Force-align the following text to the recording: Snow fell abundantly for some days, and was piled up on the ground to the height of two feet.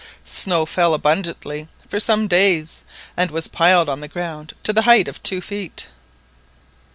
Snow 0.25 0.65
fell 0.65 0.95
abundantly 0.95 1.67
for 1.87 1.99
some 1.99 2.27
days, 2.27 2.81
and 3.15 3.29
was 3.29 3.47
piled 3.47 3.87
up 3.87 3.93
on 3.93 3.99
the 4.01 4.07
ground 4.07 4.55
to 4.63 4.73
the 4.73 4.81
height 4.81 5.07
of 5.07 5.21
two 5.21 5.41
feet. 5.41 5.85